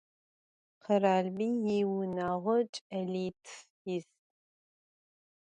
Kheralbiy 0.83 1.55
yiunağo 1.67 2.57
ç'elitf 2.73 3.51
yis. 3.87 4.09